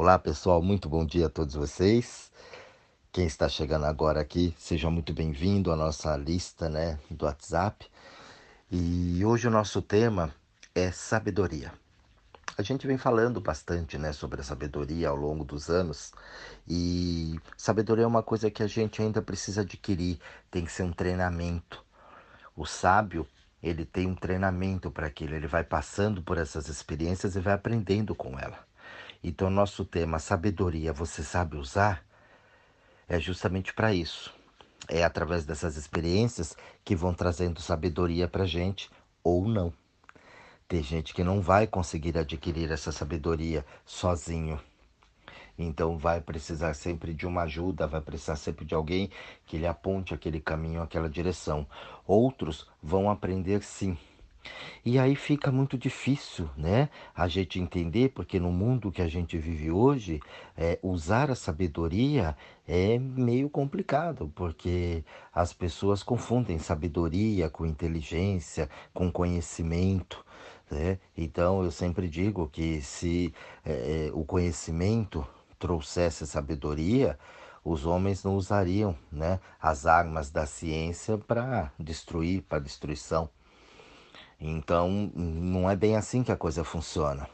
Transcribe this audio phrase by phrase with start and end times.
[0.00, 2.30] Olá pessoal, muito bom dia a todos vocês.
[3.10, 7.84] Quem está chegando agora aqui, seja muito bem-vindo à nossa lista né, do WhatsApp.
[8.70, 10.32] E hoje o nosso tema
[10.72, 11.72] é sabedoria.
[12.56, 16.12] A gente vem falando bastante né, sobre a sabedoria ao longo dos anos
[16.64, 20.92] e sabedoria é uma coisa que a gente ainda precisa adquirir, tem que ser um
[20.92, 21.84] treinamento.
[22.54, 23.26] O sábio,
[23.60, 28.14] ele tem um treinamento para aquilo, ele vai passando por essas experiências e vai aprendendo
[28.14, 28.67] com ela.
[29.22, 32.04] Então, nosso tema, sabedoria, você sabe usar?
[33.08, 34.32] É justamente para isso.
[34.88, 38.90] É através dessas experiências que vão trazendo sabedoria para gente
[39.24, 39.72] ou não.
[40.68, 44.60] Tem gente que não vai conseguir adquirir essa sabedoria sozinho.
[45.58, 49.10] Então vai precisar sempre de uma ajuda, vai precisar sempre de alguém
[49.44, 51.66] que lhe aponte aquele caminho, aquela direção.
[52.06, 53.98] Outros vão aprender sim.
[54.84, 56.88] E aí fica muito difícil, né?
[57.14, 60.20] A gente entender, porque no mundo que a gente vive hoje,
[60.56, 69.10] é, usar a sabedoria é meio complicado, porque as pessoas confundem sabedoria com inteligência, com
[69.10, 70.24] conhecimento.
[70.70, 70.98] Né?
[71.16, 73.32] Então eu sempre digo que se
[73.64, 75.26] é, o conhecimento
[75.58, 77.18] trouxesse sabedoria,
[77.64, 83.28] os homens não usariam né, as armas da ciência para destruir, para destruição.
[84.40, 87.28] Então não é bem assim que a coisa funciona.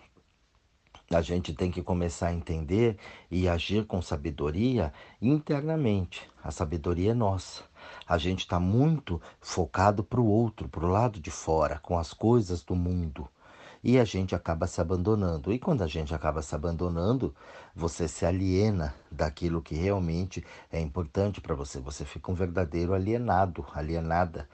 [1.11, 2.97] A gente tem que começar a entender
[3.31, 6.29] e agir com sabedoria internamente.
[6.43, 7.63] A sabedoria é nossa.
[8.09, 12.15] A gente está muito focado para o outro, para o lado de fora, com as
[12.15, 13.29] coisas do mundo.
[13.83, 15.53] E a gente acaba se abandonando.
[15.53, 17.35] E quando a gente acaba se abandonando,
[17.77, 21.79] você se aliena daquilo que realmente é importante para você.
[21.81, 24.49] Você fica um verdadeiro alienado, alienada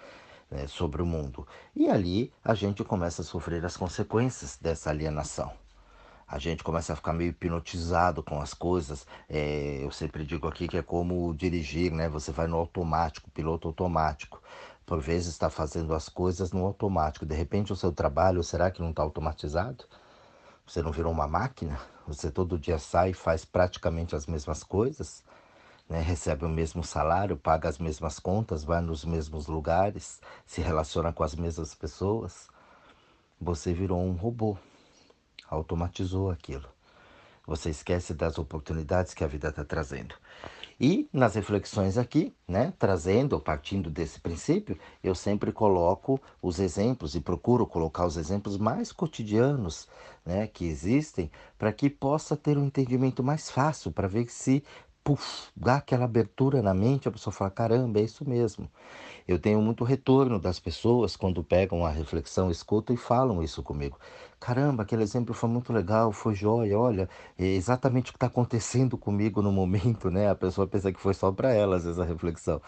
[0.50, 1.46] né, sobre o mundo.
[1.74, 5.52] E ali a gente começa a sofrer as consequências dessa alienação
[6.30, 9.04] a gente começa a ficar meio hipnotizado com as coisas.
[9.28, 12.08] É, eu sempre digo aqui que é como dirigir, né?
[12.08, 14.40] Você vai no automático, piloto automático.
[14.86, 17.26] Por vezes está fazendo as coisas no automático.
[17.26, 19.84] De repente o seu trabalho, será que não está automatizado?
[20.64, 21.80] Você não virou uma máquina?
[22.06, 25.24] Você todo dia sai e faz praticamente as mesmas coisas?
[25.90, 26.00] Né?
[26.00, 31.24] Recebe o mesmo salário, paga as mesmas contas, vai nos mesmos lugares, se relaciona com
[31.24, 32.48] as mesmas pessoas?
[33.40, 34.56] Você virou um robô
[35.50, 36.68] automatizou aquilo.
[37.44, 40.14] Você esquece das oportunidades que a vida está trazendo.
[40.78, 47.20] E nas reflexões aqui, né, trazendo partindo desse princípio, eu sempre coloco os exemplos e
[47.20, 49.88] procuro colocar os exemplos mais cotidianos
[50.24, 54.62] né, que existem para que possa ter um entendimento mais fácil, para ver se
[55.10, 58.70] puf, dá aquela abertura na mente, a pessoa fala: caramba, é isso mesmo.
[59.26, 63.98] Eu tenho muito retorno das pessoas quando pegam a reflexão, escutam e falam isso comigo.
[64.40, 68.96] Caramba, aquele exemplo foi muito legal, foi jóia, olha, é exatamente o que está acontecendo
[68.96, 70.30] comigo no momento, né?
[70.30, 72.60] A pessoa pensa que foi só para ela, às vezes, a reflexão,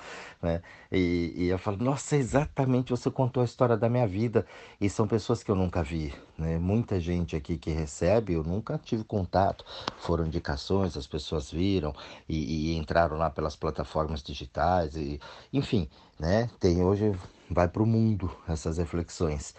[0.43, 0.61] né?
[0.93, 4.45] E, e eu falo, nossa, exatamente, você contou a história da minha vida.
[4.79, 6.59] E são pessoas que eu nunca vi, né?
[6.59, 9.65] Muita gente aqui que recebe, eu nunca tive contato.
[9.99, 11.95] Foram indicações, as pessoas viram
[12.29, 15.19] e, e entraram lá pelas plataformas digitais, e,
[15.51, 15.89] enfim,
[16.21, 16.51] né?
[16.61, 17.15] Tem hoje
[17.53, 19.55] vai para o mundo essas reflexões.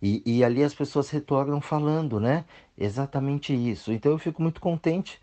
[0.00, 2.44] E, e ali as pessoas retornam falando, né?
[2.76, 3.92] Exatamente isso.
[3.92, 5.20] Então eu fico muito contente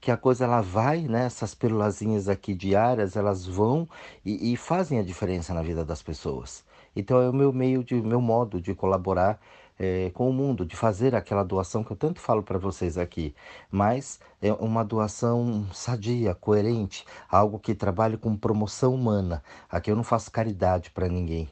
[0.00, 1.24] que a coisa ela vai, né?
[1.26, 3.88] Essas pílulazinhas aqui diárias, elas vão
[4.24, 6.64] e, e fazem a diferença na vida das pessoas.
[6.94, 9.40] Então é o meu meio de, meu modo de colaborar
[9.78, 13.34] é, com o mundo, de fazer aquela doação que eu tanto falo para vocês aqui,
[13.70, 19.42] mas é uma doação sadia, coerente, algo que trabalhe com promoção humana.
[19.70, 21.48] Aqui eu não faço caridade para ninguém.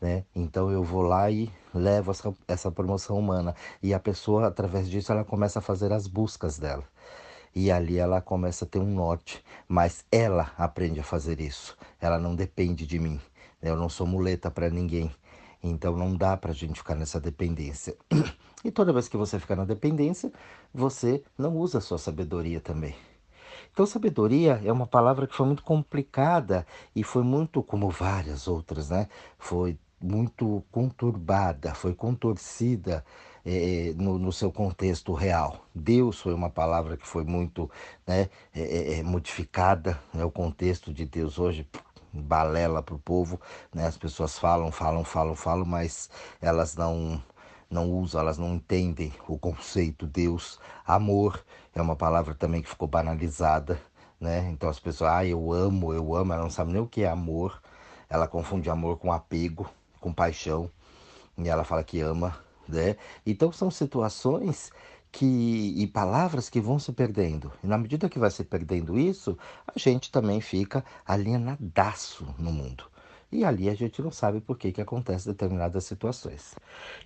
[0.00, 0.24] Né?
[0.34, 5.10] Então eu vou lá e levo essa, essa promoção humana e a pessoa através disso
[5.10, 6.84] ela começa a fazer as buscas dela
[7.54, 11.76] e ali ela começa a ter um norte, mas ela aprende a fazer isso.
[12.00, 13.20] Ela não depende de mim.
[13.60, 15.10] Eu não sou muleta para ninguém.
[15.62, 17.96] Então não dá para a gente ficar nessa dependência.
[18.64, 20.32] E toda vez que você ficar na dependência,
[20.74, 22.96] você não usa a sua sabedoria também.
[23.72, 28.90] Então, sabedoria é uma palavra que foi muito complicada e foi muito, como várias outras,
[28.90, 29.08] né?
[29.38, 33.04] Foi muito conturbada, foi contorcida
[33.44, 35.66] é, no, no, seu contexto real.
[35.74, 37.70] Deus foi uma palavra que foi muito
[38.06, 41.66] né, é, modificada, né, o contexto de Deus hoje
[42.12, 43.40] balela para o povo,
[43.74, 43.86] né?
[43.86, 46.10] As pessoas falam, falam, falam, falam, mas
[46.40, 47.22] elas não
[47.70, 50.58] não usam, elas não entendem o conceito Deus.
[50.86, 51.44] Amor
[51.74, 53.78] é uma palavra também que ficou banalizada,
[54.20, 54.48] né?
[54.50, 57.08] Então as pessoas, ah, eu amo, eu amo, ela não sabe nem o que é
[57.08, 57.60] amor.
[58.08, 59.68] Ela confunde amor com apego,
[60.00, 60.70] com paixão,
[61.36, 62.96] e ela fala que ama, né?
[63.26, 64.70] Então são situações
[65.10, 67.52] que e palavras que vão se perdendo.
[67.62, 72.84] E na medida que vai se perdendo isso, a gente também fica alienadaço no mundo.
[73.30, 76.54] E ali a gente não sabe por que, que acontece determinadas situações.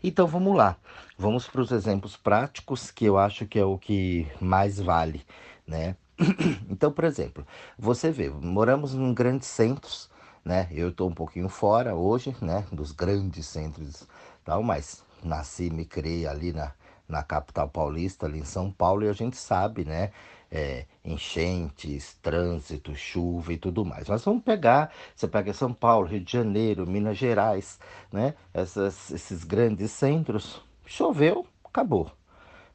[0.02, 0.76] Então vamos lá,
[1.18, 5.24] vamos para os exemplos práticos que eu acho que é o que mais vale,
[5.66, 5.96] né?
[6.70, 7.46] Então, por exemplo,
[7.78, 10.08] você vê, moramos em grandes centros,
[10.44, 10.68] né?
[10.70, 12.64] Eu estou um pouquinho fora hoje, né?
[12.70, 14.06] Dos grandes centros,
[14.44, 16.72] tal, mas nasci, me criei ali na,
[17.08, 20.10] na capital paulista, ali em São Paulo, e a gente sabe, né?
[20.50, 24.08] É, enchentes, trânsito, chuva e tudo mais.
[24.08, 27.78] Mas vamos pegar, você pega São Paulo, Rio de Janeiro, Minas Gerais,
[28.12, 28.34] né?
[28.52, 32.10] Essas, esses grandes centros, choveu, acabou.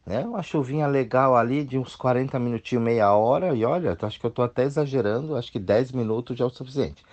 [0.07, 0.21] Né?
[0.25, 4.29] Uma chuvinha legal ali de uns 40 minutinhos, meia hora, e olha, acho que eu
[4.29, 7.03] estou até exagerando, acho que 10 minutos já é o suficiente.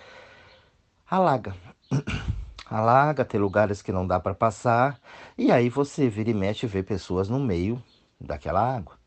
[1.09, 1.53] Alaga.
[2.69, 4.99] alaga, tem lugares que não dá para passar,
[5.37, 7.81] e aí você vira e mexe e vê pessoas no meio
[8.19, 8.97] daquela água.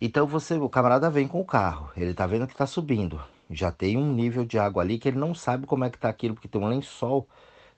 [0.00, 3.70] Então você, o camarada vem com o carro, ele tá vendo que tá subindo, já
[3.70, 6.34] tem um nível de água ali que ele não sabe como é que tá aquilo,
[6.34, 7.28] porque tem um lençol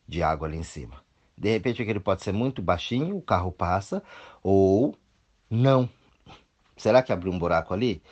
[0.07, 1.03] de água ali em cima.
[1.37, 4.03] De repente ele pode ser muito baixinho, o carro passa,
[4.43, 4.97] ou
[5.51, 5.89] não.
[6.77, 8.03] Será que abriu um buraco ali?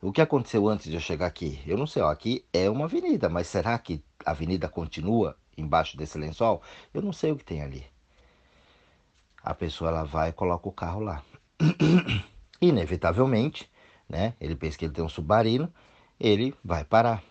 [0.00, 1.60] O que aconteceu antes de eu chegar aqui?
[1.64, 5.96] Eu não sei, ó, aqui é uma avenida, mas será que a avenida continua embaixo
[5.96, 6.62] desse lençol,
[6.92, 7.84] eu não sei o que tem ali.
[9.42, 11.22] A pessoa ela vai e coloca o carro lá.
[12.60, 13.68] Inevitavelmente,
[14.08, 14.34] né?
[14.40, 15.72] Ele pensa que ele tem um submarino,
[16.18, 17.22] ele vai parar.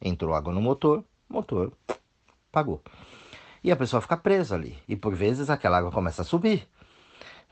[0.00, 1.72] Entrou água no motor, motor
[2.52, 2.82] pagou.
[3.64, 4.78] E a pessoa fica presa ali.
[4.86, 6.68] E por vezes aquela água começa a subir.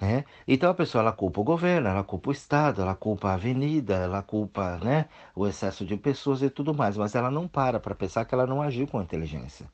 [0.01, 0.25] Né?
[0.47, 3.95] Então a pessoa ela culpa o governo, ela culpa o Estado, ela culpa a avenida,
[3.95, 7.95] ela culpa né, o excesso de pessoas e tudo mais, mas ela não para para
[7.95, 9.67] pensar que ela não agiu com inteligência.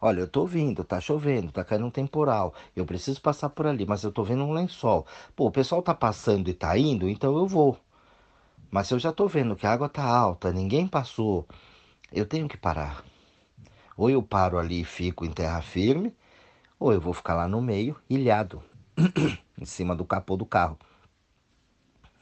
[0.00, 3.84] Olha, eu tô vindo, tá chovendo, tá caindo um temporal, eu preciso passar por ali,
[3.84, 5.06] mas eu tô vendo um lençol.
[5.34, 7.76] Pô, o pessoal tá passando e tá indo, então eu vou.
[8.70, 11.46] Mas eu já tô vendo que a água tá alta, ninguém passou,
[12.12, 13.04] eu tenho que parar.
[13.96, 16.14] Ou eu paro ali e fico em terra firme,
[16.78, 18.62] ou eu vou ficar lá no meio, ilhado,
[19.58, 20.78] em cima do capô do carro.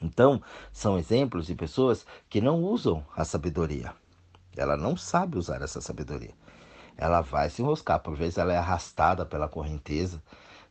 [0.01, 0.41] Então,
[0.71, 3.93] são exemplos de pessoas que não usam a sabedoria.
[4.55, 6.33] Ela não sabe usar essa sabedoria
[6.97, 10.21] ela vai se enroscar, por vezes ela é arrastada pela correnteza.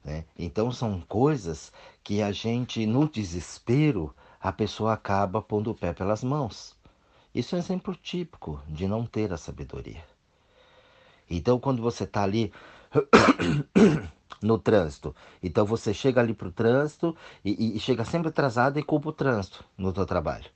[0.03, 0.25] Né?
[0.39, 1.73] Então são coisas
[2.03, 6.77] que a gente, no desespero, a pessoa acaba pondo o pé pelas mãos.
[7.35, 10.05] Isso é um exemplo típico de não ter a sabedoria.
[11.29, 12.53] Então, quando você está ali
[14.45, 18.83] no trânsito, então você chega ali para o trânsito e, e, chega sempre atrasado e
[18.83, 20.51] culpa o trânsito no seu trabalho.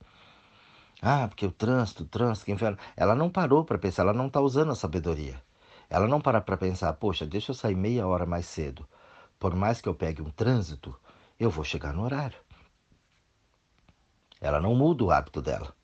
[1.01, 2.79] Ah, porque o trânsito, o trânsito, que inferno.
[2.97, 5.43] Ela não parou para pensar, ela não está usando a sabedoria.
[5.89, 8.87] Ela não para para pensar, poxa, deixa eu sair meia hora mais cedo.
[9.39, 10.95] Por mais que eu pegue um trânsito,
[11.39, 12.39] eu vou chegar no horário.
[14.41, 15.75] Ela não muda o hábito dela.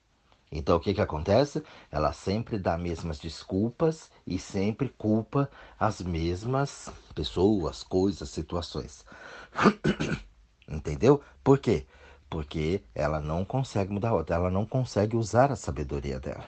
[0.55, 1.65] Então o que, que acontece?
[1.91, 9.05] Ela sempre dá as mesmas desculpas e sempre culpa as mesmas pessoas, coisas, situações.
[10.71, 11.21] Entendeu?
[11.43, 11.87] Por quê?
[12.31, 16.45] Porque ela não consegue mudar a outra, ela não consegue usar a sabedoria dela.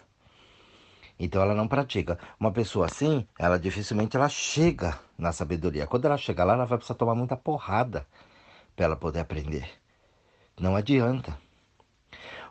[1.18, 2.16] Então ela não pratica.
[2.38, 5.86] Uma pessoa assim, ela dificilmente ela chega na sabedoria.
[5.86, 8.06] Quando ela chega lá, ela vai precisar tomar muita porrada
[8.76, 9.68] para ela poder aprender.
[10.60, 11.36] Não adianta.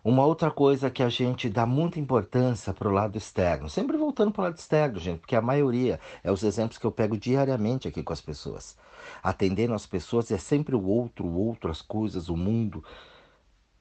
[0.06, 4.32] Uma outra coisa que a gente dá muita importância para o lado externo, sempre voltando
[4.32, 7.88] para o lado externo, gente, porque a maioria é os exemplos que eu pego diariamente
[7.88, 8.78] aqui com as pessoas.
[9.24, 12.84] Atendendo as pessoas é sempre o outro, o outro, as coisas, o mundo.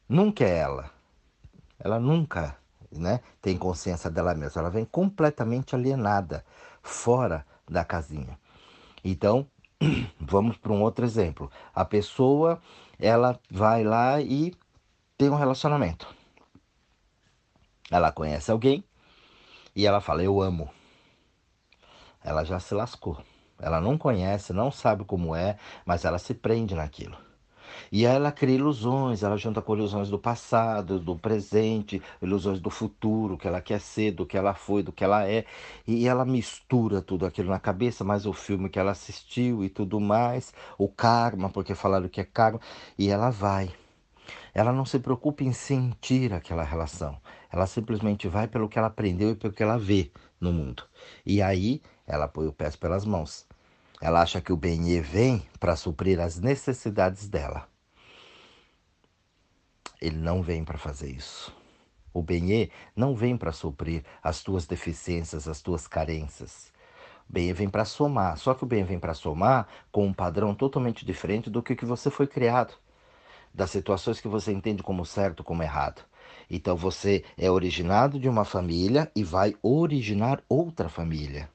[0.08, 0.90] Nunca é ela.
[1.78, 2.56] Ela nunca
[2.90, 4.62] né, tem consciência dela mesma.
[4.62, 6.42] Ela vem completamente alienada,
[6.82, 8.38] fora da casinha.
[9.04, 9.46] Então,
[10.18, 11.50] vamos para um outro exemplo.
[11.74, 12.62] A pessoa,
[12.98, 14.54] ela vai lá e
[15.16, 16.06] tem um relacionamento.
[17.90, 18.84] Ela conhece alguém
[19.74, 20.70] e ela fala: Eu amo.
[22.22, 23.22] Ela já se lascou.
[23.60, 25.56] Ela não conhece, não sabe como é,
[25.86, 27.16] mas ela se prende naquilo.
[27.90, 33.36] E ela cria ilusões, ela junta com ilusões do passado, do presente, ilusões do futuro,
[33.36, 35.44] que ela quer ser, do que ela foi, do que ela é.
[35.86, 40.00] E ela mistura tudo aquilo na cabeça, mais o filme que ela assistiu e tudo
[40.00, 42.60] mais, o karma, porque falaram que é karma,
[42.98, 43.72] e ela vai.
[44.54, 47.20] Ela não se preocupa em sentir aquela relação.
[47.50, 50.84] Ela simplesmente vai pelo que ela aprendeu e pelo que ela vê no mundo.
[51.26, 53.46] E aí ela põe o pé pelas mãos.
[54.00, 57.66] Ela acha que o Benê vem para suprir as necessidades dela.
[60.00, 61.52] Ele não vem para fazer isso.
[62.12, 66.72] O Benê não vem para suprir as tuas deficiências, as tuas carências.
[67.28, 68.36] O Benê vem para somar.
[68.36, 71.84] Só que o Benê vem para somar com um padrão totalmente diferente do que, que
[71.84, 72.74] você foi criado.
[73.54, 76.02] Das situações que você entende como certo, como errado.
[76.50, 81.48] Então você é originado de uma família e vai originar outra família.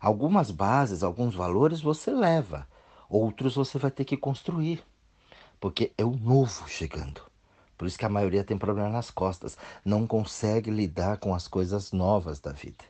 [0.00, 2.68] Algumas bases, alguns valores você leva,
[3.08, 4.84] outros você vai ter que construir,
[5.58, 7.22] porque é o novo chegando.
[7.78, 11.92] Por isso que a maioria tem problema nas costas, não consegue lidar com as coisas
[11.92, 12.84] novas da vida.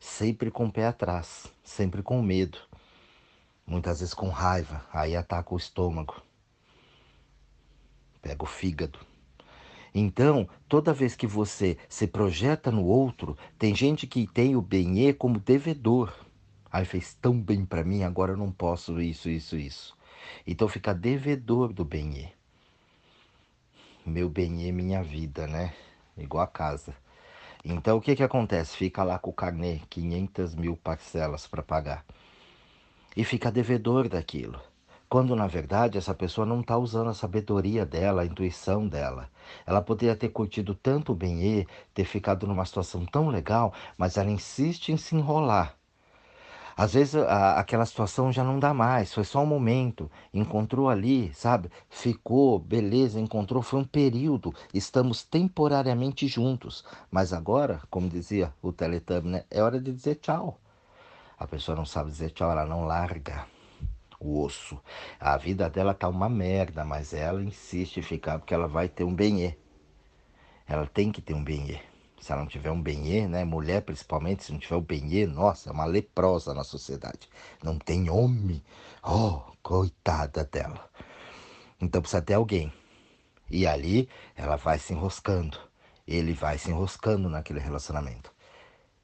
[0.00, 2.58] Sempre com o pé atrás, sempre com medo,
[3.66, 6.22] muitas vezes com raiva, aí ataca o estômago,
[8.24, 8.98] pega o fígado.
[9.94, 15.12] Então, toda vez que você se projeta no outro, tem gente que tem o benê
[15.12, 16.10] como devedor.
[16.72, 19.96] Aí fez tão bem para mim, agora eu não posso isso, isso, isso.
[20.46, 22.30] Então fica devedor do benê.
[24.06, 25.74] Meu benê, minha vida, né?
[26.16, 26.96] Igual a casa.
[27.62, 28.74] Então o que que acontece?
[28.74, 32.04] Fica lá com o carnê, 500 mil parcelas para pagar.
[33.14, 34.60] E fica devedor daquilo.
[35.14, 39.30] Quando na verdade essa pessoa não está usando a sabedoria dela, a intuição dela.
[39.64, 44.28] Ela poderia ter curtido tanto o bem ter ficado numa situação tão legal, mas ela
[44.28, 45.76] insiste em se enrolar.
[46.76, 50.10] Às vezes a, aquela situação já não dá mais, foi só um momento.
[50.32, 51.70] Encontrou ali, sabe?
[51.88, 54.52] Ficou, beleza, encontrou, foi um período.
[54.74, 56.84] Estamos temporariamente juntos.
[57.08, 59.44] Mas agora, como dizia o Teletubby, né?
[59.48, 60.58] É hora de dizer tchau.
[61.38, 63.53] A pessoa não sabe dizer tchau, ela não larga
[64.24, 64.80] o osso.
[65.20, 69.04] A vida dela tá uma merda, mas ela insiste em ficar porque ela vai ter
[69.04, 69.56] um benê.
[70.66, 71.78] Ela tem que ter um benê.
[72.20, 73.44] Se ela não tiver um benê, né?
[73.44, 77.28] Mulher principalmente, se não tiver o benê, nossa, é uma leprosa na sociedade.
[77.62, 78.62] Não tem homem.
[79.02, 80.88] Oh, coitada dela.
[81.80, 82.72] Então precisa ter alguém.
[83.50, 85.58] E ali ela vai se enroscando.
[86.06, 88.33] Ele vai se enroscando naquele relacionamento.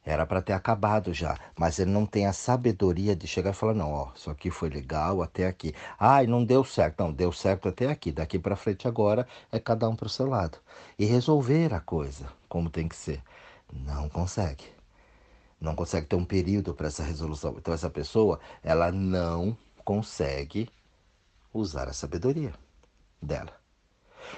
[0.04, 3.74] Era para ter acabado já, mas ele não tem a sabedoria de chegar e falar:
[3.74, 5.74] não, ó, isso aqui foi legal até aqui.
[5.98, 7.02] Ai, não deu certo.
[7.02, 8.10] Não, deu certo até aqui.
[8.10, 10.58] Daqui para frente agora é cada um para o seu lado.
[10.98, 13.22] E resolver a coisa como tem que ser.
[13.72, 14.64] Não consegue.
[15.60, 17.54] Não consegue ter um período para essa resolução.
[17.58, 20.68] Então, essa pessoa, ela não consegue
[21.52, 22.54] usar a sabedoria
[23.20, 23.59] dela.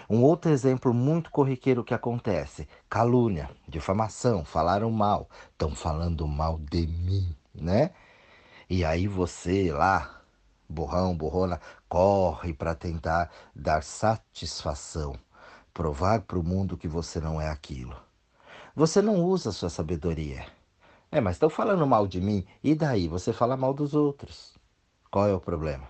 [0.09, 6.87] Um outro exemplo muito corriqueiro que acontece: calúnia, difamação, falaram mal, estão falando mal de
[6.87, 7.91] mim, né?
[8.69, 10.23] E aí você lá,
[10.69, 15.15] borrão, borrona, corre para tentar dar satisfação,
[15.75, 17.97] provar para o mundo que você não é aquilo.
[18.75, 20.47] Você não usa a sua sabedoria.
[21.11, 23.07] É, mas estão falando mal de mim, e daí?
[23.07, 24.57] Você fala mal dos outros.
[25.11, 25.87] Qual é o problema?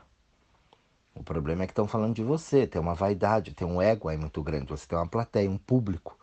[1.15, 4.17] O problema é que estão falando de você, tem uma vaidade, tem um ego aí
[4.17, 6.17] muito grande, você tem uma plateia, um público,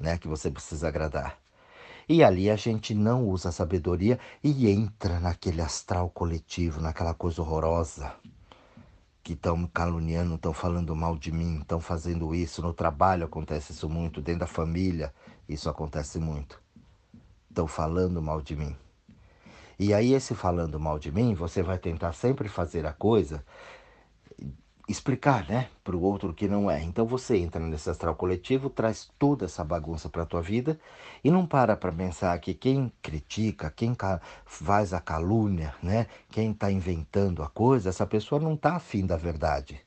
[0.00, 1.38] né, que você precisa agradar.
[2.08, 7.42] E ali a gente não usa a sabedoria e entra naquele astral coletivo, naquela coisa
[7.42, 8.12] horrorosa.
[9.24, 12.62] Que estão caluniando, estão falando mal de mim, estão fazendo isso.
[12.62, 15.12] No trabalho acontece isso muito, dentro da família
[15.48, 16.60] isso acontece muito.
[17.48, 18.76] Estão falando mal de mim.
[19.78, 23.44] E aí, esse falando mal de mim, você vai tentar sempre fazer a coisa
[24.88, 26.82] explicar, né, para o outro que não é.
[26.82, 30.78] Então você entra nesse astral coletivo, traz toda essa bagunça para a tua vida
[31.24, 33.96] e não para para pensar que quem critica, quem
[34.44, 39.16] faz a calúnia, né, quem está inventando a coisa, essa pessoa não está afim da
[39.16, 39.85] verdade.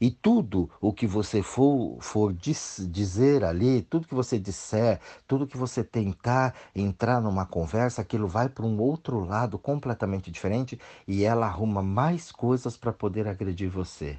[0.00, 5.46] E tudo o que você for, for diz, dizer ali, tudo que você disser, tudo
[5.46, 11.24] que você tentar entrar numa conversa, aquilo vai para um outro lado completamente diferente e
[11.24, 14.18] ela arruma mais coisas para poder agredir você.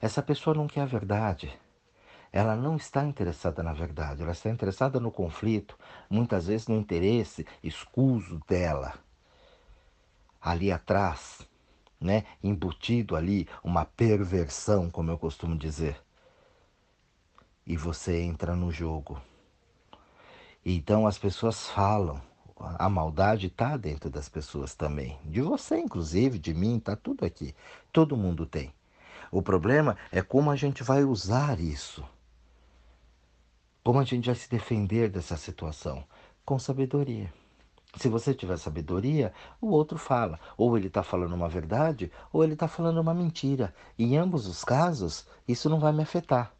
[0.00, 1.56] Essa pessoa não quer a verdade.
[2.32, 7.46] Ela não está interessada na verdade, ela está interessada no conflito, muitas vezes no interesse
[7.62, 8.94] escuso dela.
[10.40, 11.46] Ali atrás,
[12.02, 16.00] né, embutido ali uma perversão, como eu costumo dizer.
[17.66, 19.20] E você entra no jogo.
[20.64, 22.20] Então as pessoas falam,
[22.58, 27.54] a maldade está dentro das pessoas também, de você inclusive, de mim, está tudo aqui.
[27.92, 28.72] Todo mundo tem.
[29.30, 32.04] O problema é como a gente vai usar isso.
[33.82, 36.04] Como a gente vai se defender dessa situação?
[36.44, 37.32] Com sabedoria.
[37.96, 40.40] Se você tiver sabedoria, o outro fala.
[40.56, 43.74] Ou ele está falando uma verdade, ou ele está falando uma mentira.
[43.98, 46.52] Em ambos os casos, isso não vai me afetar.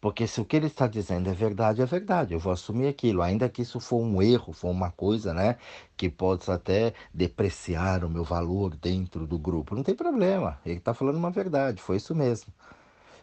[0.00, 2.32] Porque se o que ele está dizendo é verdade, é verdade.
[2.32, 5.56] Eu vou assumir aquilo, ainda que isso for um erro, for uma coisa, né,
[5.96, 9.74] que possa até depreciar o meu valor dentro do grupo.
[9.74, 10.60] Não tem problema.
[10.64, 12.52] Ele está falando uma verdade, foi isso mesmo.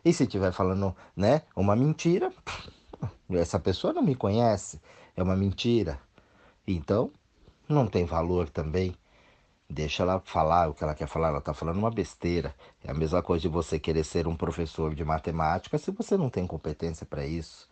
[0.03, 2.33] E se estiver falando, né, uma mentira,
[3.31, 4.81] essa pessoa não me conhece,
[5.15, 5.99] é uma mentira.
[6.67, 7.11] Então,
[7.67, 8.95] não tem valor também.
[9.69, 12.53] Deixa ela falar o que ela quer falar, ela está falando uma besteira.
[12.83, 16.29] É a mesma coisa de você querer ser um professor de matemática se você não
[16.29, 17.67] tem competência para isso.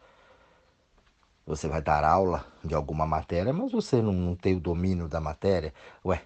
[1.45, 5.19] Você vai dar aula de alguma matéria, mas você não, não tem o domínio da
[5.19, 5.73] matéria.
[6.05, 6.21] Ué,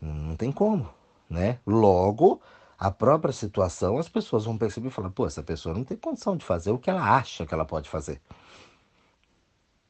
[0.00, 0.88] não tem como,
[1.28, 1.58] né?
[1.66, 2.40] Logo,
[2.78, 6.36] a própria situação, as pessoas vão perceber e falar: pô, essa pessoa não tem condição
[6.36, 8.20] de fazer o que ela acha que ela pode fazer.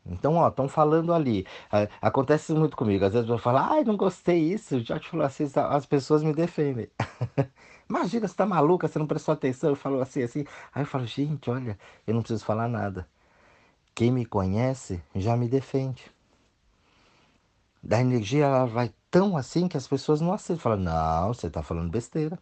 [0.06, 1.46] Então, ó, estão falando ali.
[2.00, 3.04] Acontece muito comigo.
[3.04, 4.80] Às vezes eu falo, ai, não gostei isso.
[4.80, 6.88] Já te falou assim, as pessoas me defendem.
[7.88, 9.70] Imagina, você tá maluca, você não prestou atenção.
[9.70, 10.44] Eu falo assim, assim.
[10.74, 13.08] Aí eu falo, gente, olha, eu não preciso falar nada.
[13.94, 16.12] Quem me conhece já me defende.
[17.82, 20.62] Da energia, ela vai tão assim que as pessoas não aceitam.
[20.62, 22.38] Falam, não, você tá falando besteira.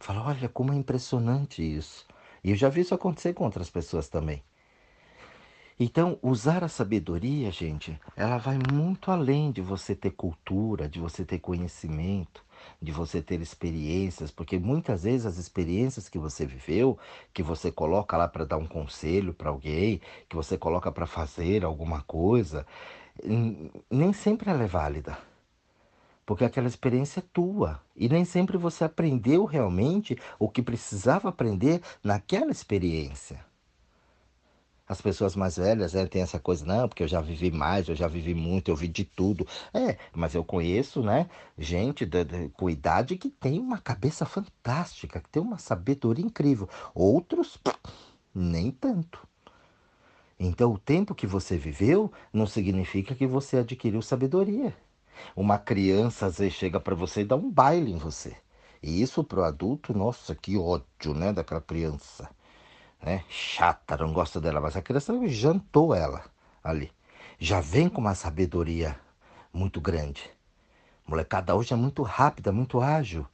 [0.00, 2.06] Fala, olha como é impressionante isso.
[2.42, 4.42] E eu já vi isso acontecer com outras pessoas também.
[5.80, 11.24] Então, usar a sabedoria, gente, ela vai muito além de você ter cultura, de você
[11.24, 12.44] ter conhecimento,
[12.82, 16.98] de você ter experiências, porque muitas vezes as experiências que você viveu,
[17.32, 21.64] que você coloca lá para dar um conselho para alguém, que você coloca para fazer
[21.64, 22.66] alguma coisa,
[23.88, 25.16] nem sempre ela é válida.
[26.26, 27.80] Porque aquela experiência é tua.
[27.96, 33.47] E nem sempre você aprendeu realmente o que precisava aprender naquela experiência.
[34.88, 37.94] As pessoas mais velhas né, têm essa coisa, não, porque eu já vivi mais, eu
[37.94, 39.46] já vivi muito, eu vi de tudo.
[39.74, 41.28] É, mas eu conheço, né,
[41.58, 46.68] gente de, de, com idade que tem uma cabeça fantástica, que tem uma sabedoria incrível.
[46.94, 47.58] Outros,
[48.34, 49.28] nem tanto.
[50.40, 54.74] Então, o tempo que você viveu não significa que você adquiriu sabedoria.
[55.36, 58.36] Uma criança às vezes chega para você e dá um baile em você.
[58.82, 62.28] E isso para o adulto, nossa, que ódio, né, daquela criança
[63.02, 63.24] né?
[63.28, 66.24] Chata, não gosta dela, mas a criança jantou ela
[66.62, 66.90] ali.
[67.38, 68.98] Já vem com uma sabedoria
[69.52, 70.30] muito grande.
[71.06, 73.26] Molecada hoje é muito rápida, muito ágil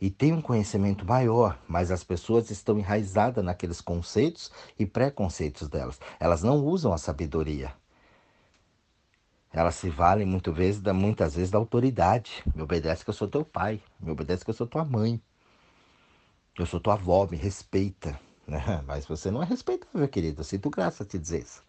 [0.00, 5.98] e tem um conhecimento maior, mas as pessoas estão enraizadas naqueles conceitos e preconceitos delas.
[6.20, 7.72] Elas não usam a sabedoria.
[9.52, 12.44] Elas se valem muito vezes, muitas vezes da autoridade.
[12.54, 13.82] Me obedece que eu sou teu pai.
[13.98, 15.20] Me obedece que eu sou tua mãe.
[16.56, 18.18] Eu sou tua avó, me respeita.
[18.48, 18.82] Né?
[18.86, 20.40] Mas você não é respeitável, querido.
[20.40, 21.62] Eu sinto graça te dizer isso.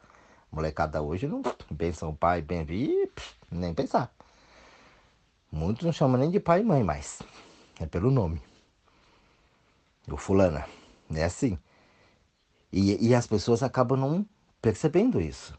[0.52, 1.44] Molecada hoje não
[1.78, 3.12] pensa o pai, bem vi,
[3.52, 4.12] nem pensar.
[5.52, 7.22] Muitos não chamam nem de pai e mãe mais.
[7.80, 8.42] É pelo nome.
[10.10, 10.66] O fulana.
[11.14, 11.58] É assim.
[12.72, 14.26] E, e as pessoas acabam não
[14.62, 15.58] percebendo isso.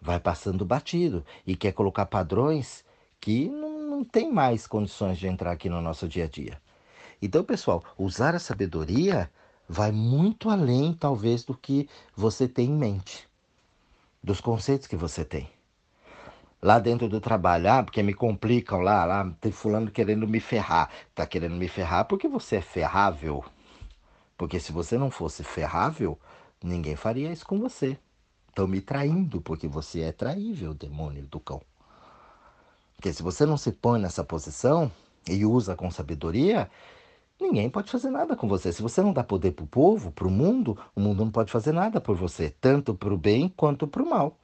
[0.00, 2.84] Vai passando batido e quer colocar padrões
[3.20, 6.60] que não, não tem mais condições de entrar aqui no nosso dia a dia.
[7.20, 9.30] Então, pessoal, usar a sabedoria
[9.68, 13.28] vai muito além, talvez, do que você tem em mente,
[14.22, 15.48] dos conceitos que você tem.
[16.62, 20.90] Lá dentro do trabalho, ah, porque me complicam lá, lá tem fulano querendo me ferrar.
[21.14, 23.44] Tá querendo me ferrar porque você é ferrável.
[24.36, 26.18] Porque se você não fosse ferrável,
[26.62, 27.98] ninguém faria isso com você.
[28.48, 31.60] Estão me traindo porque você é traível, demônio do cão.
[32.96, 34.90] Porque se você não se põe nessa posição
[35.28, 36.70] e usa com sabedoria,
[37.40, 38.72] Ninguém pode fazer nada com você.
[38.72, 41.52] Se você não dá poder para o povo, para o mundo, o mundo não pode
[41.52, 44.38] fazer nada por você, tanto para o bem quanto para o mal.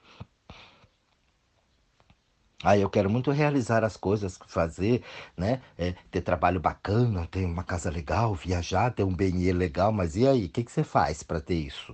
[2.62, 5.02] Aí eu quero muito realizar as coisas, fazer,
[5.36, 5.60] né?
[5.76, 10.26] É, ter trabalho bacana, ter uma casa legal, viajar, ter um bem legal, mas e
[10.28, 10.46] aí?
[10.46, 11.92] O que, que você faz para ter isso?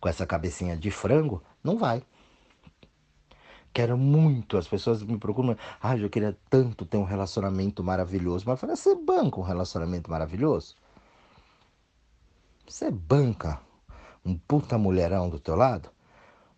[0.00, 1.42] Com essa cabecinha de frango?
[1.64, 2.02] Não vai.
[3.76, 5.54] Quero muito, as pessoas me procuram.
[5.82, 8.42] Ah, eu queria tanto ter um relacionamento maravilhoso.
[8.46, 10.74] Mas eu falei, você banca um relacionamento maravilhoso?
[12.66, 13.60] Você banca
[14.24, 15.90] um puta mulherão do teu lado?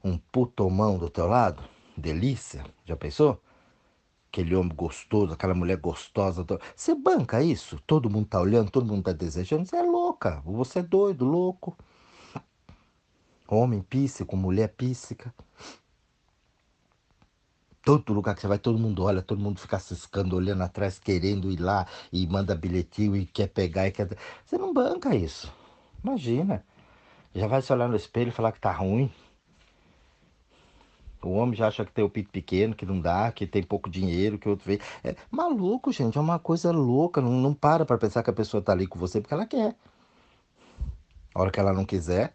[0.05, 1.61] Um putomão do teu lado?
[1.97, 3.43] Delícia, já pensou?
[4.29, 6.47] Aquele homem gostoso, aquela mulher gostosa.
[6.77, 7.83] Você banca isso?
[7.85, 9.67] Todo mundo tá olhando, todo mundo tá desejando.
[9.67, 11.77] Você é louca, você é doido, louco.
[13.49, 15.35] Homem píssico, mulher píssica
[17.89, 21.51] todo lugar que você vai, todo mundo olha, todo mundo fica ciscando, olhando atrás, querendo
[21.51, 24.07] ir lá e manda bilhetinho e quer pegar e quer.
[24.45, 25.51] Você não banca isso.
[26.05, 26.63] Imagina.
[27.35, 29.11] Já vai se olhar no espelho e falar que tá ruim.
[31.23, 33.89] O homem já acha que tem o pito pequeno, que não dá, que tem pouco
[33.89, 34.79] dinheiro, que outro vê.
[35.03, 37.23] É maluco, gente, é uma coisa louca.
[37.23, 39.75] Não, não para pra pensar que a pessoa tá ali com você porque ela quer.
[41.35, 42.35] A hora que ela não quiser,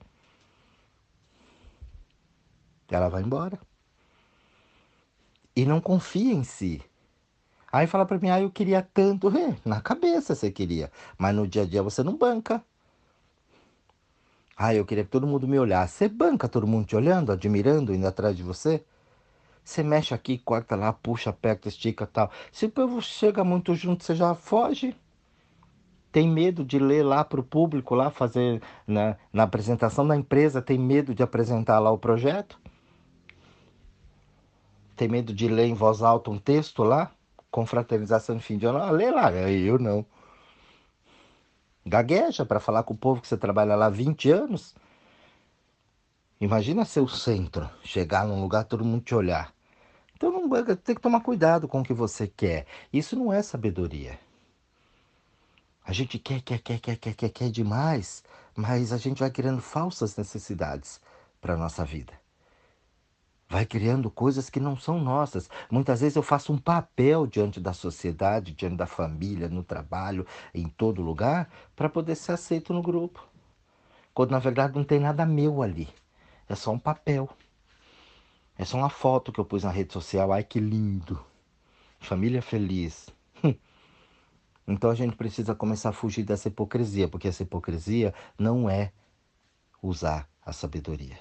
[2.89, 3.60] ela vai embora
[5.56, 6.82] e não confia em si.
[7.72, 9.30] Aí fala para mim, ah, eu queria tanto.
[9.36, 12.63] É, na cabeça você queria, mas no dia a dia você não banca.
[14.56, 15.96] Ah, eu queria que todo mundo me olhasse.
[15.96, 18.84] Você banca todo mundo te olhando, admirando, indo atrás de você?
[19.63, 22.30] Você mexe aqui, corta lá, puxa, aperta, estica tal.
[22.52, 24.96] Se o povo chega muito junto, você já foge.
[26.12, 30.62] Tem medo de ler lá para o público, lá fazer na, na apresentação da empresa,
[30.62, 32.60] tem medo de apresentar lá o projeto?
[34.95, 37.12] Tem medo de ler em voz alta um texto lá?
[37.49, 38.79] Confraternização de fim de ano?
[38.79, 40.06] Ah, lê lá, eu não.
[41.86, 44.75] Gagueja para falar com o povo que você trabalha lá há 20 anos.
[46.39, 49.53] Imagina ser o centro, chegar num lugar todo mundo te olhar.
[50.15, 52.65] Então não, tem que tomar cuidado com o que você quer.
[52.91, 54.19] Isso não é sabedoria.
[55.86, 58.23] A gente quer, quer, quer, quer, quer, quer, quer demais,
[58.56, 61.01] mas a gente vai criando falsas necessidades
[61.41, 62.22] para nossa vida.
[63.49, 65.49] Vai criando coisas que não são nossas.
[65.69, 70.67] Muitas vezes eu faço um papel diante da sociedade, diante da família, no trabalho, em
[70.67, 73.27] todo lugar, para poder ser aceito no grupo.
[74.13, 75.88] Quando na verdade não tem nada meu ali.
[76.47, 77.29] É só um papel.
[78.58, 80.32] É só uma foto que eu pus na rede social.
[80.32, 81.23] Ai, que lindo.
[81.99, 83.10] Família feliz.
[84.65, 88.93] Então a gente precisa começar a fugir dessa hipocrisia, porque essa hipocrisia não é
[89.82, 91.19] usar a sabedoria.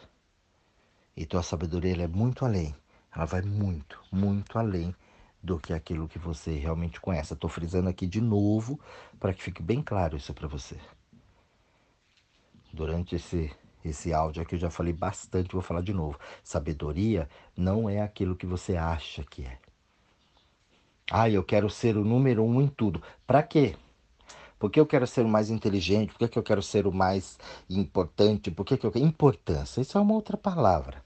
[1.17, 2.75] Então a sabedoria é muito além.
[3.15, 4.95] Ela vai muito, muito além
[5.43, 7.35] do que aquilo que você realmente conhece.
[7.35, 8.81] Estou frisando aqui de novo
[9.19, 10.79] para que fique bem claro isso para você.
[12.73, 13.51] Durante esse
[13.85, 16.19] esse áudio aqui eu já falei bastante, vou falar de novo.
[16.43, 19.59] Sabedoria não é aquilo que você acha que é.
[21.11, 23.03] Ah, eu quero ser o número um em tudo.
[23.27, 23.77] Para quê?
[24.63, 26.13] Por que eu quero ser o mais inteligente?
[26.13, 27.37] Por que, que eu quero ser o mais
[27.69, 28.49] importante?
[28.49, 28.93] Por que, que eu.
[28.95, 31.05] Importância, isso é uma outra palavra.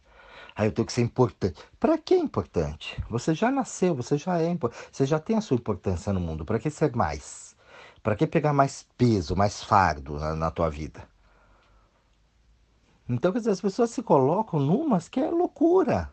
[0.54, 1.58] Ah, eu tenho que ser importante.
[1.80, 3.02] Para que importante?
[3.08, 4.54] Você já nasceu, você já é
[4.92, 6.44] você já tem a sua importância no mundo.
[6.44, 7.56] Para que ser mais?
[8.02, 11.08] Para que pegar mais peso, mais fardo na, na tua vida?
[13.08, 16.12] Então, quer dizer, as pessoas se colocam numas que é loucura.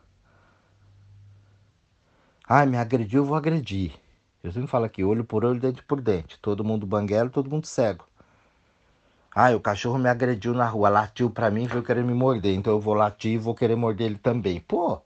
[2.48, 3.92] Ai, me agrediu, eu vou agredir.
[4.44, 6.38] Eu sempre falo aqui, olho por olho, dente por dente.
[6.38, 8.06] Todo mundo banguelo, todo mundo cego.
[9.34, 12.54] Ai, o cachorro me agrediu na rua, latiu pra mim, veio querer me morder.
[12.54, 14.60] Então eu vou latir e vou querer morder ele também.
[14.60, 15.00] Pô,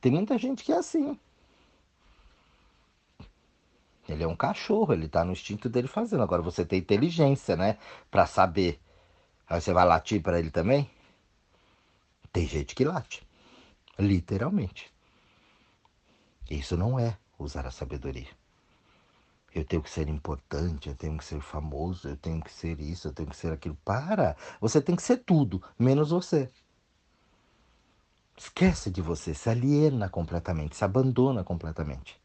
[0.00, 1.18] tem muita gente que é assim.
[4.08, 6.22] Ele é um cachorro, ele tá no instinto dele fazendo.
[6.22, 7.78] Agora você tem inteligência, né?
[8.10, 8.78] Pra saber
[9.52, 10.90] Aí você vai latir para ele também?
[12.32, 13.22] Tem gente que late,
[13.98, 14.90] literalmente.
[16.50, 18.28] Isso não é usar a sabedoria.
[19.54, 23.08] Eu tenho que ser importante, eu tenho que ser famoso, eu tenho que ser isso,
[23.08, 23.76] eu tenho que ser aquilo.
[23.84, 24.34] Para!
[24.60, 26.50] Você tem que ser tudo, menos você.
[28.36, 32.18] Esquece de você, se aliena completamente, se abandona completamente.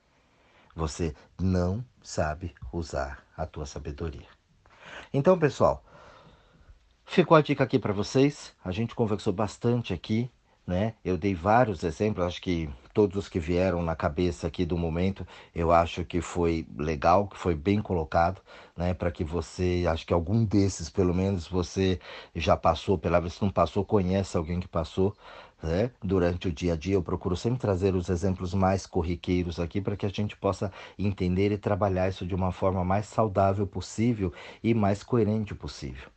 [0.73, 4.27] Você não sabe usar a tua sabedoria.
[5.13, 5.84] Então, pessoal,
[7.10, 8.53] Ficou a dica aqui para vocês.
[8.63, 10.30] A gente conversou bastante aqui,
[10.67, 10.93] né?
[11.03, 15.25] Eu dei vários exemplos, acho que todos os que vieram na cabeça aqui do momento,
[15.56, 18.41] eu acho que foi legal, que foi bem colocado,
[18.75, 18.93] né?
[18.93, 21.99] Para que você, acho que algum desses, pelo menos, você
[22.36, 25.15] já passou, pela vez se não passou, conhece alguém que passou.
[25.62, 25.89] Né?
[26.03, 29.95] Durante o dia a dia, eu procuro sempre trazer os exemplos mais corriqueiros aqui para
[29.97, 34.32] que a gente possa entender e trabalhar isso de uma forma mais saudável possível
[34.63, 36.10] e mais coerente possível.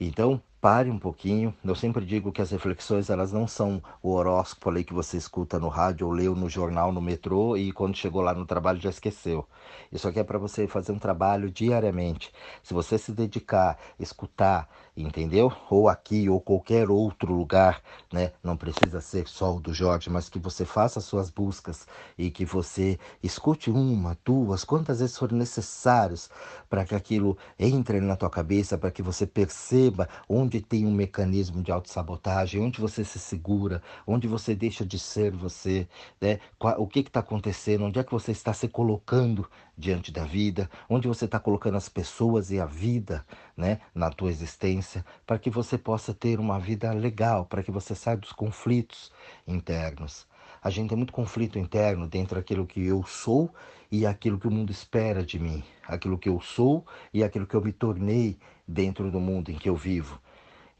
[0.00, 1.54] Então, pare um pouquinho.
[1.64, 5.58] Eu sempre digo que as reflexões elas não são o horóscopo ali que você escuta
[5.58, 8.90] no rádio ou leu no jornal, no metrô e quando chegou lá no trabalho já
[8.90, 9.46] esqueceu.
[9.92, 12.32] Isso aqui é para você fazer um trabalho diariamente.
[12.62, 14.68] Se você se dedicar, escutar,
[15.02, 15.52] entendeu?
[15.70, 17.82] Ou aqui ou qualquer outro lugar,
[18.12, 18.32] né?
[18.42, 22.44] Não precisa ser só o do Jorge, mas que você faça suas buscas e que
[22.44, 26.28] você escute uma, duas, quantas vezes forem necessários
[26.68, 31.62] para que aquilo entre na tua cabeça, para que você perceba onde tem um mecanismo
[31.62, 35.88] de autossabotagem, onde você se segura, onde você deixa de ser você,
[36.20, 36.38] né?
[36.78, 41.06] O que está acontecendo, onde é que você está se colocando diante da vida, onde
[41.06, 43.24] você está colocando as pessoas e a vida
[43.56, 47.94] né, na tua existência, para que você possa ter uma vida legal, para que você
[47.94, 49.12] saia dos conflitos
[49.46, 50.26] internos.
[50.60, 53.54] A gente tem muito conflito interno dentro daquilo que eu sou
[53.90, 57.54] e aquilo que o mundo espera de mim, aquilo que eu sou e aquilo que
[57.54, 58.36] eu me tornei
[58.66, 60.20] dentro do mundo em que eu vivo.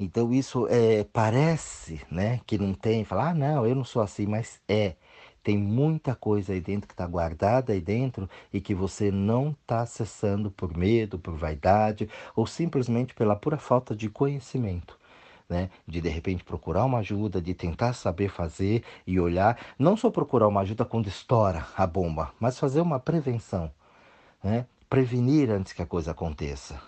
[0.01, 4.27] Então isso é, parece né, que não tem, falar, ah, não, eu não sou assim,
[4.27, 4.97] mas é.
[5.49, 9.81] Tem muita coisa aí dentro que está guardada aí dentro e que você não está
[9.81, 12.07] acessando por medo, por vaidade
[12.37, 14.99] ou simplesmente pela pura falta de conhecimento.
[15.49, 15.71] Né?
[15.87, 20.49] De de repente procurar uma ajuda, de tentar saber fazer e olhar, não só procurar
[20.49, 23.71] uma ajuda quando estoura a bomba, mas fazer uma prevenção,
[24.45, 24.67] né?
[24.91, 26.79] Prevenir antes que a coisa aconteça.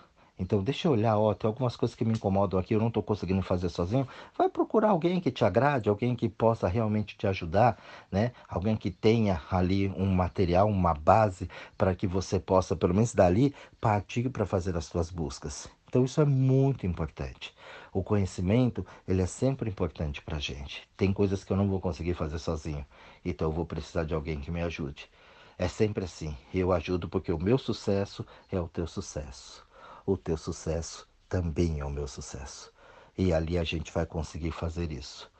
[0.41, 3.03] Então, deixa eu olhar, ó, tem algumas coisas que me incomodam aqui, eu não estou
[3.03, 4.07] conseguindo fazer sozinho.
[4.35, 7.77] Vai procurar alguém que te agrade, alguém que possa realmente te ajudar,
[8.11, 8.31] né?
[8.49, 13.53] Alguém que tenha ali um material, uma base para que você possa, pelo menos dali,
[13.79, 15.69] partir para fazer as suas buscas.
[15.87, 17.53] Então, isso é muito importante.
[17.93, 20.89] O conhecimento, ele é sempre importante para a gente.
[20.97, 22.83] Tem coisas que eu não vou conseguir fazer sozinho,
[23.23, 25.07] então eu vou precisar de alguém que me ajude.
[25.55, 26.35] É sempre assim.
[26.51, 29.69] Eu ajudo porque o meu sucesso é o teu sucesso
[30.05, 32.71] o teu sucesso também é o meu sucesso.
[33.17, 35.31] E ali a gente vai conseguir fazer isso.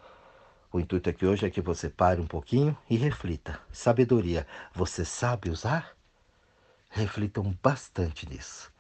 [0.72, 3.60] O intuito aqui hoje é que você pare um pouquinho e reflita.
[3.72, 5.96] Sabedoria, você sabe usar?
[6.90, 8.72] Reflitam bastante nisso.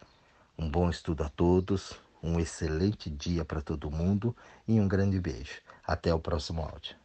[0.57, 4.35] Um bom estudo a todos, um excelente dia para todo mundo
[4.67, 5.61] e um grande beijo.
[5.85, 7.00] Até o próximo áudio.